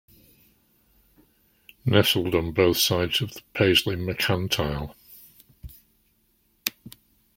Nestled 1.85 2.33
on 2.33 2.53
both 2.53 2.77
sides 2.77 3.21
of 3.21 3.35
the 3.35 3.41
Paisley 3.53 3.95
Mercantile. 3.95 4.95